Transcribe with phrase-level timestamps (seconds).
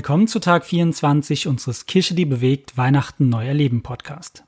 [0.00, 4.44] Willkommen zu Tag 24 unseres Kirche, die bewegt Weihnachten neu erleben Podcast.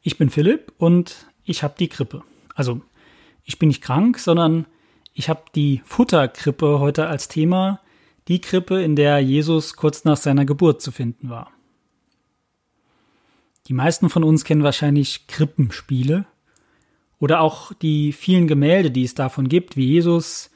[0.00, 2.22] Ich bin Philipp und ich habe die Grippe.
[2.54, 2.80] Also,
[3.42, 4.66] ich bin nicht krank, sondern
[5.12, 7.80] ich habe die Futterkrippe heute als Thema,
[8.28, 11.50] die Krippe, in der Jesus kurz nach seiner Geburt zu finden war.
[13.66, 16.26] Die meisten von uns kennen wahrscheinlich Krippenspiele
[17.18, 20.52] oder auch die vielen Gemälde, die es davon gibt, wie Jesus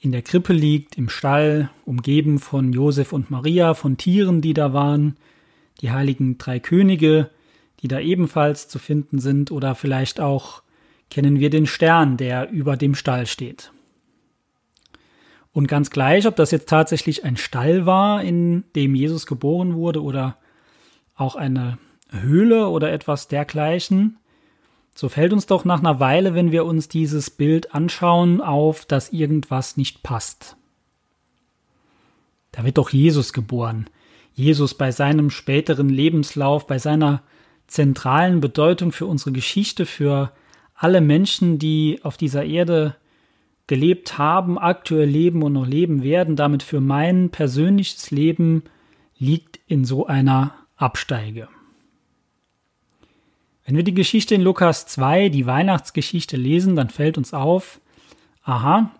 [0.00, 4.72] in der Krippe liegt, im Stall, umgeben von Josef und Maria, von Tieren, die da
[4.72, 5.16] waren,
[5.80, 7.30] die heiligen drei Könige,
[7.80, 10.62] die da ebenfalls zu finden sind, oder vielleicht auch
[11.10, 13.72] kennen wir den Stern, der über dem Stall steht.
[15.52, 20.02] Und ganz gleich, ob das jetzt tatsächlich ein Stall war, in dem Jesus geboren wurde,
[20.02, 20.36] oder
[21.16, 21.78] auch eine
[22.10, 24.18] Höhle oder etwas dergleichen,
[24.98, 29.12] so fällt uns doch nach einer Weile, wenn wir uns dieses Bild anschauen, auf, dass
[29.12, 30.56] irgendwas nicht passt.
[32.50, 33.88] Da wird doch Jesus geboren.
[34.34, 37.22] Jesus bei seinem späteren Lebenslauf, bei seiner
[37.68, 40.32] zentralen Bedeutung für unsere Geschichte, für
[40.74, 42.96] alle Menschen, die auf dieser Erde
[43.68, 48.64] gelebt haben, aktuell leben und noch leben werden, damit für mein persönliches Leben
[49.16, 51.46] liegt in so einer Absteige.
[53.68, 57.82] Wenn wir die Geschichte in Lukas 2, die Weihnachtsgeschichte lesen, dann fällt uns auf,
[58.42, 58.90] aha,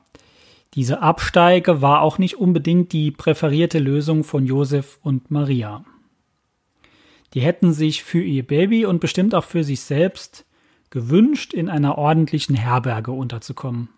[0.75, 5.86] diese Absteige war auch nicht unbedingt die präferierte Lösung von Josef und Maria.
[7.33, 10.44] Die hätten sich für ihr Baby und bestimmt auch für sich selbst
[10.91, 13.88] gewünscht, in einer ordentlichen Herberge unterzukommen.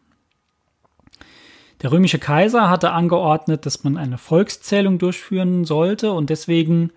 [1.83, 6.93] Der römische Kaiser hatte angeordnet, dass man eine Volkszählung durchführen sollte und deswegen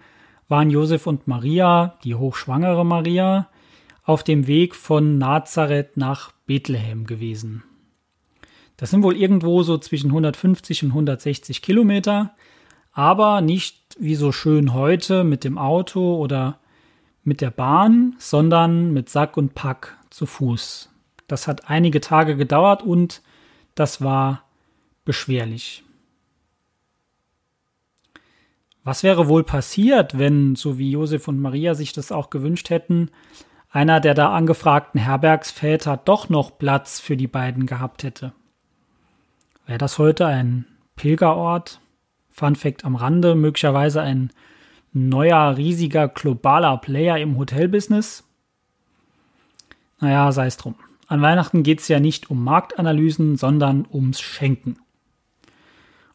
[0.47, 3.47] waren Josef und Maria, die hochschwangere Maria,
[4.03, 7.63] auf dem Weg von Nazareth nach Bethlehem gewesen.
[8.77, 12.35] Das sind wohl irgendwo so zwischen 150 und 160 Kilometer,
[12.91, 16.59] aber nicht wie so schön heute mit dem Auto oder
[17.23, 20.89] mit der Bahn, sondern mit Sack und Pack zu Fuß.
[21.27, 23.21] Das hat einige Tage gedauert und
[23.75, 24.43] das war
[25.05, 25.83] beschwerlich.
[28.83, 33.09] Was wäre wohl passiert, wenn, so wie Josef und Maria sich das auch gewünscht hätten,
[33.73, 38.31] einer der da angefragten Herbergsväter doch noch Platz für die beiden gehabt hätte.
[39.65, 41.81] Wäre das heute ein Pilgerort?
[42.29, 44.31] Fun Fact am Rande, möglicherweise ein
[44.93, 48.23] neuer, riesiger, globaler Player im Hotelbusiness?
[49.99, 50.75] Naja, sei es drum.
[51.07, 54.77] An Weihnachten geht es ja nicht um Marktanalysen, sondern ums Schenken.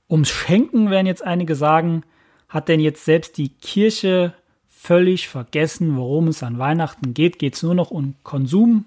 [0.08, 2.04] Ums Schenken werden jetzt einige sagen,
[2.48, 4.34] hat denn jetzt selbst die Kirche
[4.80, 7.38] völlig vergessen, worum es an Weihnachten geht.
[7.40, 8.84] Geht es nur noch um Konsum?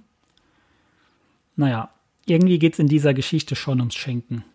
[1.57, 1.89] Naja,
[2.25, 4.45] irgendwie geht es in dieser Geschichte schon ums Schenken.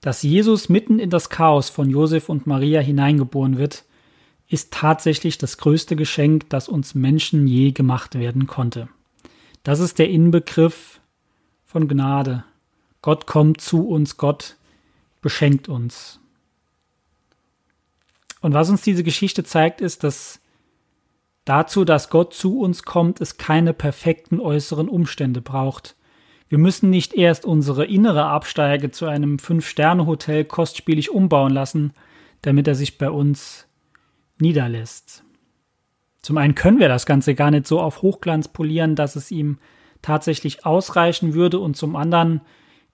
[0.00, 3.84] Dass Jesus mitten in das Chaos von Josef und Maria hineingeboren wird,
[4.48, 8.88] ist tatsächlich das größte Geschenk, das uns Menschen je gemacht werden konnte.
[9.64, 11.00] Das ist der Inbegriff
[11.66, 12.44] von Gnade.
[13.02, 14.56] Gott kommt zu uns, Gott
[15.20, 16.19] beschenkt uns.
[18.40, 20.40] Und was uns diese Geschichte zeigt, ist, dass
[21.44, 25.96] dazu, dass Gott zu uns kommt, es keine perfekten äußeren Umstände braucht.
[26.48, 31.92] Wir müssen nicht erst unsere innere Absteige zu einem Fünf-Sterne-Hotel kostspielig umbauen lassen,
[32.42, 33.66] damit er sich bei uns
[34.38, 35.22] niederlässt.
[36.22, 39.58] Zum einen können wir das Ganze gar nicht so auf Hochglanz polieren, dass es ihm
[40.02, 42.40] tatsächlich ausreichen würde, und zum anderen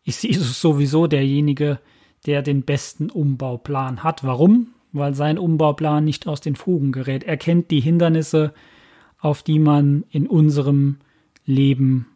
[0.04, 1.80] ist Jesus sowieso derjenige,
[2.26, 4.24] der den besten Umbauplan hat.
[4.24, 4.74] Warum?
[4.96, 7.24] Weil sein Umbauplan nicht aus den Fugen gerät.
[7.24, 8.52] Er kennt die Hindernisse,
[9.18, 10.98] auf die man in unserem
[11.44, 12.06] Leben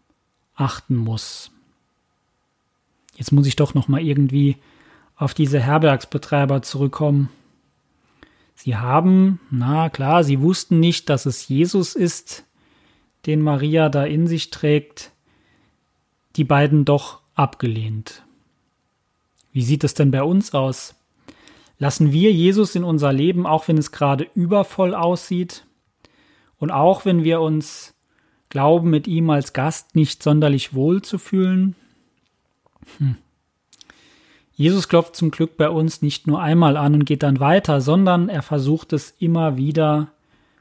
[0.54, 1.50] achten muss.
[3.16, 4.56] Jetzt muss ich doch noch mal irgendwie
[5.16, 7.28] auf diese Herbergsbetreiber zurückkommen.
[8.54, 12.44] Sie haben, na klar, sie wussten nicht, dass es Jesus ist,
[13.26, 15.12] den Maria da in sich trägt,
[16.36, 18.22] die beiden doch abgelehnt.
[19.52, 20.94] Wie sieht es denn bei uns aus?
[21.80, 25.64] Lassen wir Jesus in unser Leben, auch wenn es gerade übervoll aussieht
[26.58, 27.94] und auch wenn wir uns
[28.50, 31.74] glauben, mit ihm als Gast nicht sonderlich wohl zu fühlen?
[32.98, 33.16] Hm.
[34.52, 38.28] Jesus klopft zum Glück bei uns nicht nur einmal an und geht dann weiter, sondern
[38.28, 40.08] er versucht es immer wieder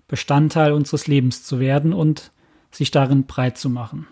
[0.07, 2.31] Bestandteil unseres Lebens zu werden und
[2.71, 4.07] sich darin breit zu machen.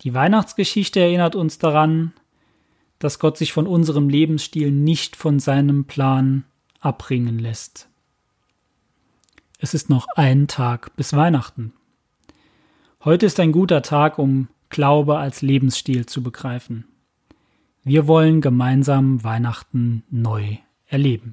[0.00, 2.14] Die Weihnachtsgeschichte erinnert uns daran,
[3.04, 6.44] dass Gott sich von unserem Lebensstil nicht von seinem Plan
[6.80, 7.90] abbringen lässt.
[9.58, 11.74] Es ist noch ein Tag bis Weihnachten.
[13.04, 16.86] Heute ist ein guter Tag, um Glaube als Lebensstil zu begreifen.
[17.82, 20.56] Wir wollen gemeinsam Weihnachten neu
[20.86, 21.32] erleben.